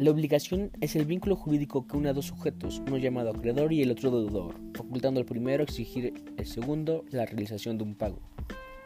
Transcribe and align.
La 0.00 0.10
obligación 0.12 0.70
es 0.80 0.96
el 0.96 1.04
vínculo 1.04 1.36
jurídico 1.36 1.86
que 1.86 1.94
une 1.94 2.08
a 2.08 2.14
dos 2.14 2.24
sujetos, 2.24 2.80
uno 2.86 2.96
llamado 2.96 3.28
acreedor 3.28 3.70
y 3.70 3.82
el 3.82 3.90
otro 3.90 4.10
deudor, 4.10 4.54
facultando 4.72 5.20
al 5.20 5.26
primero 5.26 5.62
exigir 5.62 6.14
el 6.38 6.46
segundo 6.46 7.04
la 7.10 7.26
realización 7.26 7.76
de 7.76 7.84
un 7.84 7.94
pago. 7.94 8.18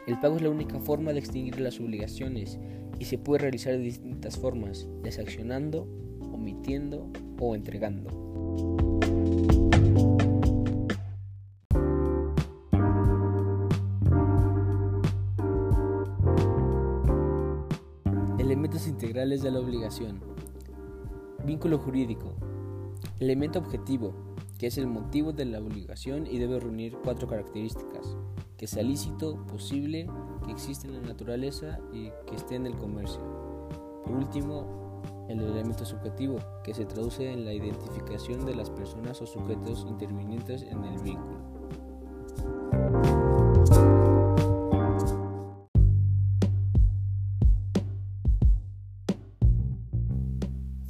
El 0.07 0.19
pago 0.19 0.35
es 0.35 0.41
la 0.41 0.49
única 0.49 0.77
forma 0.77 1.13
de 1.13 1.19
extinguir 1.19 1.61
las 1.61 1.79
obligaciones 1.79 2.59
y 2.99 3.05
se 3.05 3.17
puede 3.17 3.43
realizar 3.43 3.77
de 3.77 3.79
distintas 3.79 4.37
formas, 4.37 4.89
desaccionando, 5.03 5.87
omitiendo 6.33 7.09
o 7.39 7.55
entregando. 7.55 8.09
Elementos 18.37 18.85
integrales 18.85 19.41
de 19.41 19.51
la 19.51 19.61
obligación. 19.61 20.35
Vínculo 21.45 21.77
jurídico. 21.77 22.33
Elemento 23.19 23.59
objetivo, 23.59 24.15
que 24.57 24.65
es 24.65 24.79
el 24.79 24.87
motivo 24.87 25.31
de 25.31 25.45
la 25.45 25.59
obligación 25.59 26.25
y 26.25 26.39
debe 26.39 26.59
reunir 26.59 26.97
cuatro 27.03 27.27
características. 27.27 28.17
Que 28.57 28.65
sea 28.65 28.81
lícito, 28.81 29.45
posible, 29.45 30.09
que 30.43 30.51
existe 30.51 30.87
en 30.87 30.95
la 30.95 31.01
naturaleza 31.01 31.77
y 31.93 32.09
que 32.25 32.35
esté 32.35 32.55
en 32.55 32.65
el 32.65 32.75
comercio. 32.75 33.21
Por 34.03 34.15
último, 34.15 35.03
el 35.29 35.39
elemento 35.39 35.85
subjetivo, 35.85 36.39
que 36.63 36.73
se 36.73 36.85
traduce 36.85 37.31
en 37.31 37.45
la 37.45 37.53
identificación 37.53 38.43
de 38.47 38.55
las 38.55 38.71
personas 38.71 39.21
o 39.21 39.27
sujetos 39.27 39.85
intervinientes 39.87 40.63
en 40.63 40.83
el 40.83 40.99
vínculo. 41.03 41.54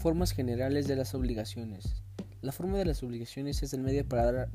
Formas 0.05 0.33
generales 0.33 0.87
de 0.87 0.95
las 0.95 1.15
obligaciones. 1.15 2.03
La 2.43 2.51
forma 2.51 2.77
de 2.77 2.85
las 2.85 3.01
obligaciones 3.01 3.63
es 3.63 3.73
el 3.73 3.81
medio 3.81 4.07
para 4.07 4.31
dar 4.31 4.49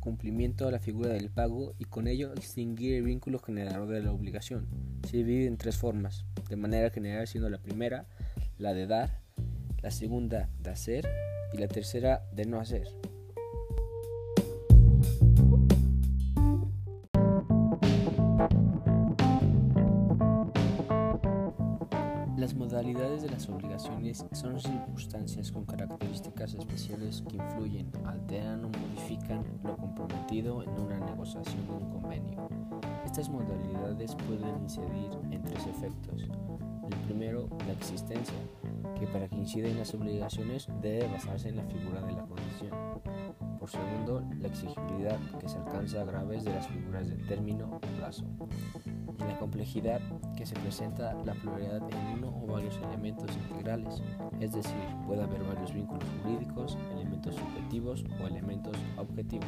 cumplimiento 0.00 0.66
a 0.66 0.72
la 0.72 0.80
figura 0.80 1.10
del 1.10 1.30
pago 1.30 1.74
y 1.78 1.84
con 1.84 2.08
ello 2.08 2.32
extinguir 2.32 2.94
el 2.94 3.04
vínculo 3.04 3.38
generador 3.38 3.86
de 3.86 4.02
la 4.02 4.10
obligación. 4.10 4.66
Se 5.08 5.18
divide 5.18 5.46
en 5.46 5.58
tres 5.58 5.76
formas, 5.76 6.26
de 6.48 6.56
manera 6.56 6.90
general 6.90 7.28
siendo 7.28 7.48
la 7.48 7.62
primera 7.62 8.08
la 8.58 8.74
de 8.74 8.88
dar, 8.88 9.20
la 9.80 9.92
segunda 9.92 10.48
de 10.58 10.70
hacer 10.70 11.08
y 11.52 11.58
la 11.58 11.68
tercera 11.68 12.24
de 12.32 12.46
no 12.46 12.58
hacer. 12.58 12.88
Las 22.50 22.58
modalidades 22.58 23.22
de 23.22 23.30
las 23.30 23.48
obligaciones 23.48 24.26
son 24.32 24.58
circunstancias 24.60 25.52
con 25.52 25.64
características 25.64 26.52
especiales 26.54 27.22
que 27.28 27.36
influyen, 27.36 27.88
alteran 28.04 28.64
o 28.64 28.68
modifican 28.70 29.44
lo 29.62 29.76
comprometido 29.76 30.64
en 30.64 30.70
una 30.70 30.98
negociación 30.98 31.64
o 31.70 31.76
un 31.76 31.90
convenio. 31.92 32.48
Estas 33.06 33.28
modalidades 33.28 34.16
pueden 34.26 34.62
incidir 34.64 35.12
en 35.30 35.42
tres 35.44 35.64
efectos. 35.64 36.22
El 36.22 36.96
primero, 37.06 37.48
la 37.68 37.72
existencia, 37.72 38.34
que 38.98 39.06
para 39.06 39.28
que 39.28 39.36
incida 39.36 39.68
en 39.68 39.78
las 39.78 39.94
obligaciones 39.94 40.66
debe 40.82 41.06
basarse 41.06 41.50
en 41.50 41.56
la 41.56 41.64
figura 41.66 42.00
de 42.00 42.14
la 42.14 42.26
condición. 42.26 42.69
Por 43.60 43.68
segundo, 43.68 44.24
la 44.40 44.48
exigibilidad, 44.48 45.18
que 45.38 45.46
se 45.46 45.58
alcanza 45.58 46.00
a 46.00 46.06
través 46.06 46.44
de 46.44 46.54
las 46.54 46.66
figuras 46.66 47.10
de 47.10 47.16
término 47.16 47.68
o 47.76 47.80
plazo 47.98 48.24
y 48.86 49.22
la 49.22 49.38
complejidad 49.38 50.00
que 50.34 50.46
se 50.46 50.54
presenta 50.54 51.12
la 51.26 51.34
pluralidad 51.34 51.82
en 51.90 52.18
uno 52.18 52.34
o 52.42 52.46
varios 52.46 52.78
elementos 52.78 53.36
integrales, 53.36 54.02
es 54.40 54.52
decir, 54.52 54.74
puede 55.06 55.22
haber 55.22 55.44
varios 55.44 55.74
vínculos 55.74 56.04
jurídicos, 56.22 56.78
elementos 56.94 57.34
subjetivos 57.36 58.02
o 58.18 58.26
elementos 58.26 58.78
objetivos. 58.96 59.46